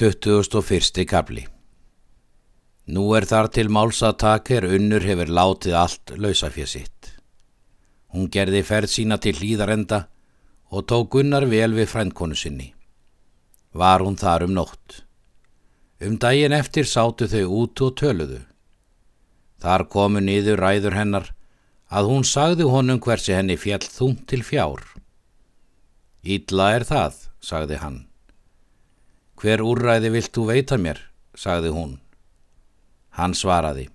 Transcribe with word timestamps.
21. 0.00 1.04
kapli 1.04 1.42
Nú 2.88 3.02
er 3.12 3.26
þar 3.28 3.50
til 3.52 3.68
málsatak 3.68 4.48
er 4.56 4.64
unnur 4.64 5.04
hefur 5.04 5.28
látið 5.28 5.74
allt 5.76 6.12
lausafið 6.16 6.68
sitt. 6.70 7.10
Hún 8.08 8.30
gerði 8.32 8.62
ferð 8.64 8.88
sína 8.88 9.18
til 9.20 9.36
hlýðarenda 9.36 9.98
og 10.72 10.86
tók 10.88 11.10
Gunnar 11.12 11.44
vel 11.44 11.76
við 11.76 11.90
frændkonu 11.92 12.34
sinni. 12.34 12.70
Var 13.76 14.00
hún 14.00 14.16
þar 14.16 14.46
um 14.46 14.54
nótt. 14.56 15.02
Um 16.00 16.16
daginn 16.16 16.56
eftir 16.56 16.88
sátu 16.88 17.28
þau 17.28 17.44
út 17.60 17.82
og 17.84 17.92
töluðu. 18.00 18.40
Þar 19.60 19.84
komu 19.92 20.22
niður 20.24 20.64
ræður 20.64 20.96
hennar 20.96 21.28
að 21.92 22.08
hún 22.08 22.24
sagði 22.24 22.64
honum 22.64 22.98
hversi 22.98 23.36
henni 23.36 23.60
fjall 23.60 23.84
þúnt 23.84 24.24
til 24.32 24.40
fjár. 24.40 24.80
Ítla 26.24 26.70
er 26.78 26.88
það, 26.88 27.28
sagði 27.44 27.82
hann. 27.84 28.00
Hver 29.42 29.58
úrræði 29.66 30.12
vilt 30.14 30.30
þú 30.30 30.42
veita 30.52 30.76
mér, 30.78 31.00
sagði 31.34 31.72
hún. 31.74 31.96
Hann 33.18 33.32
svaraði, 33.34 33.88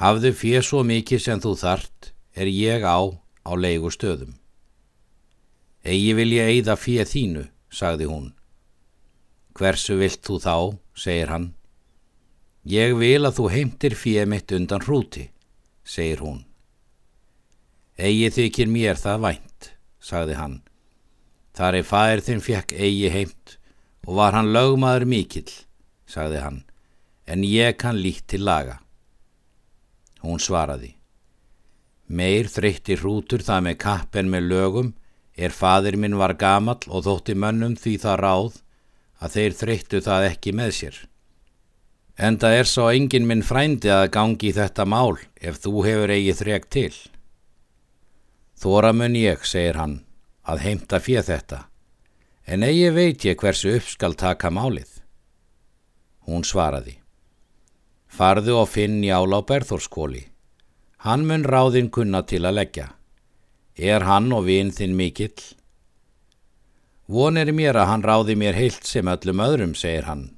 hafðu 0.00 0.32
fér 0.34 0.64
svo 0.66 0.80
mikið 0.82 1.20
sem 1.22 1.42
þú 1.44 1.52
þart, 1.60 2.08
er 2.34 2.50
ég 2.50 2.82
á 2.82 2.98
á 3.46 3.52
leigu 3.54 3.92
stöðum. 3.94 4.32
Egi 5.86 6.16
vil 6.18 6.32
ég 6.34 6.50
eigða 6.50 6.74
fér 6.74 7.06
þínu, 7.06 7.44
sagði 7.70 8.08
hún. 8.10 8.32
Hversu 9.54 10.00
vilt 10.00 10.26
þú 10.26 10.38
þá, 10.42 10.56
segir 10.98 11.30
hann. 11.30 11.46
Ég 12.66 12.96
vil 12.98 13.22
að 13.22 13.36
þú 13.38 13.46
heimtir 13.52 13.94
fér 13.94 14.26
mitt 14.26 14.50
undan 14.50 14.82
hrúti, 14.82 15.28
segir 15.86 16.24
hún. 16.26 16.40
Egi 17.94 18.32
þykir 18.34 18.66
mér 18.66 18.98
það 18.98 19.22
vænt, 19.28 19.70
sagði 20.02 20.40
hann. 20.40 20.58
Þar 21.54 21.78
er 21.78 21.86
fæðir 21.86 22.24
þinn 22.26 22.44
fjekk 22.48 22.74
eigi 22.74 23.14
heimt 23.14 23.56
og 24.06 24.14
var 24.20 24.36
hann 24.36 24.52
lögmaður 24.54 25.06
mikill, 25.10 25.50
sagði 26.06 26.42
hann, 26.44 26.60
en 27.26 27.42
ég 27.42 27.76
kann 27.80 27.98
lít 27.98 28.26
til 28.30 28.44
laga. 28.46 28.78
Hún 30.22 30.38
svaraði, 30.42 30.94
meir 32.06 32.46
þreytti 32.50 32.96
hrútur 33.00 33.42
það 33.42 33.66
með 33.66 33.76
kapp 33.82 34.16
en 34.16 34.30
með 34.30 34.48
lögum, 34.52 34.94
er 35.36 35.52
fadir 35.52 35.98
minn 36.00 36.16
var 36.16 36.36
gamall 36.38 36.86
og 36.86 37.04
þótti 37.04 37.34
mönnum 37.36 37.74
því 37.76 37.98
það 38.06 38.22
ráð 38.22 38.62
að 39.20 39.36
þeir 39.36 39.58
þreyttu 39.60 40.00
það 40.06 40.30
ekki 40.30 40.54
með 40.56 40.72
sér. 40.78 40.96
Enda 42.16 42.48
er 42.56 42.64
svo 42.64 42.88
engin 42.88 43.26
minn 43.28 43.44
frændi 43.44 43.90
að 43.92 44.08
gangi 44.14 44.54
þetta 44.56 44.86
mál 44.88 45.18
ef 45.36 45.58
þú 45.60 45.82
hefur 45.84 46.12
eigið 46.14 46.38
þreg 46.40 46.68
til. 46.72 46.92
Þóra 48.56 48.94
mun 48.96 49.18
ég, 49.18 49.42
segir 49.44 49.76
hann, 49.76 49.98
að 50.48 50.62
heimta 50.64 51.02
fyrir 51.02 51.26
þetta 51.26 51.66
en 52.46 52.62
eigi 52.62 52.90
veit 52.94 53.24
ég 53.26 53.40
hversu 53.42 53.74
upp 53.76 53.88
skal 53.90 54.14
taka 54.14 54.52
málið. 54.54 55.02
Hún 56.26 56.46
svaraði. 56.46 56.96
Farðu 58.06 58.56
og 58.62 58.70
finn 58.70 59.02
jál 59.04 59.34
á 59.34 59.40
berþórskóli. 59.42 60.24
Hann 61.02 61.26
mun 61.26 61.44
ráðinn 61.44 61.90
kunna 61.90 62.22
til 62.22 62.46
að 62.46 62.58
leggja. 62.60 62.88
Er 63.76 64.06
hann 64.06 64.32
og 64.32 64.46
vinn 64.46 64.72
þinn 64.72 64.96
mikill? 64.96 65.36
Vonir 67.06 67.52
mér 67.52 67.76
að 67.78 67.90
hann 67.90 68.06
ráði 68.06 68.34
mér 68.38 68.56
heilt 68.56 68.86
sem 68.86 69.06
öllum 69.06 69.42
öðrum, 69.42 69.74
segir 69.78 70.08
hann. 70.08 70.32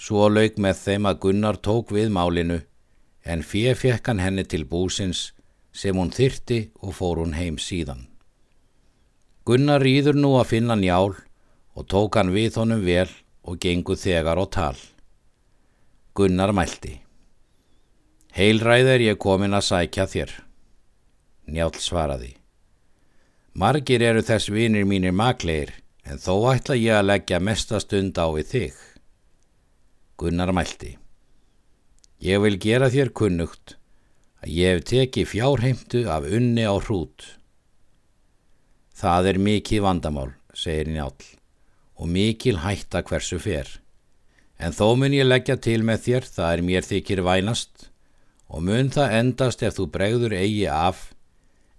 Svo 0.00 0.28
lauk 0.28 0.58
með 0.60 0.76
þeim 0.80 1.08
að 1.08 1.20
Gunnar 1.22 1.60
tók 1.60 1.92
við 1.92 2.10
málinu, 2.12 2.60
en 3.24 3.44
fyrir 3.44 3.76
fekk 3.76 4.10
hann 4.10 4.20
henni 4.20 4.44
til 4.44 4.66
búsins 4.68 5.30
sem 5.72 5.96
hún 5.96 6.12
þyrti 6.12 6.70
og 6.82 6.96
fór 6.98 7.22
hún 7.22 7.36
heim 7.36 7.60
síðan. 7.60 8.09
Gunnar 9.48 9.80
rýður 9.80 10.18
nú 10.20 10.34
að 10.36 10.50
finna 10.52 10.76
njál 10.76 11.14
og 11.74 11.86
tók 11.88 12.18
hann 12.18 12.32
við 12.34 12.58
honum 12.60 12.82
vel 12.84 13.08
og 13.42 13.56
gengu 13.62 13.96
þegar 13.96 14.36
á 14.36 14.46
tal. 14.52 14.76
Gunnar 16.14 16.52
mælti. 16.52 16.98
Heilræð 18.36 18.92
er 18.94 19.06
ég 19.08 19.18
komin 19.18 19.56
að 19.56 19.66
sækja 19.70 20.06
þér. 20.12 20.34
Njál 21.50 21.72
svaraði. 21.80 22.34
Margir 23.56 24.04
eru 24.04 24.22
þess 24.22 24.52
vinir 24.52 24.84
mínir 24.86 25.16
makleir 25.16 25.72
en 26.04 26.20
þó 26.20 26.52
ætla 26.52 26.76
ég 26.78 27.00
að 27.00 27.08
leggja 27.08 27.40
mestastund 27.40 28.20
á 28.20 28.28
við 28.36 28.52
þig. 28.52 28.76
Gunnar 30.20 30.52
mælti. 30.52 30.94
Ég 32.20 32.42
vil 32.44 32.60
gera 32.60 32.92
þér 32.92 33.10
kunnugt 33.16 33.78
að 34.44 34.52
ég 34.52 34.76
hef 34.76 34.86
tekið 34.92 35.30
fjárheimtu 35.32 36.04
af 36.12 36.28
unni 36.28 36.68
á 36.68 36.76
hrút. 36.76 37.39
Það 39.00 39.30
er 39.30 39.38
mikið 39.40 39.80
vandamál, 39.80 40.32
segir 40.52 40.90
Njál, 40.92 41.14
og 41.96 42.10
mikil 42.12 42.58
hætta 42.60 43.00
hversu 43.00 43.38
fer. 43.40 43.70
En 44.60 44.74
þó 44.76 44.92
mun 45.00 45.16
ég 45.16 45.24
leggja 45.24 45.56
til 45.56 45.80
með 45.88 46.02
þér, 46.04 46.28
það 46.34 46.52
er 46.52 46.62
mér 46.66 46.84
þykir 46.84 47.22
vænast, 47.24 47.88
og 48.52 48.66
mun 48.66 48.92
það 48.92 49.16
endast 49.22 49.64
ef 49.64 49.78
þú 49.78 49.88
bregður 49.94 50.36
eigi 50.36 50.66
af, 50.68 51.14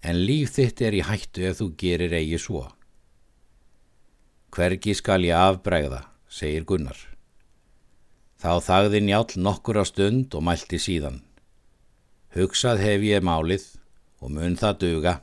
en 0.01 0.17
líf 0.25 0.55
þitt 0.57 0.81
er 0.81 0.97
í 0.97 1.05
hættu 1.05 1.45
ef 1.45 1.61
þú 1.61 1.69
gerir 1.77 2.17
eigi 2.17 2.41
svo. 2.41 2.65
Hvergi 4.51 4.97
skal 4.97 5.21
ég 5.27 5.37
afbregða, 5.37 6.07
segir 6.25 6.65
Gunnar. 6.65 6.97
Þá 8.41 8.57
þagði 8.65 9.05
Njál 9.05 9.27
nokkur 9.37 9.77
á 9.77 9.85
stund 9.85 10.33
og 10.33 10.41
mælti 10.47 10.81
síðan. 10.81 11.21
Hugsað 12.33 12.81
hef 12.81 13.05
ég 13.05 13.21
málið 13.21 13.75
og 14.25 14.33
mun 14.33 14.57
það 14.57 14.79
duga. 14.81 15.19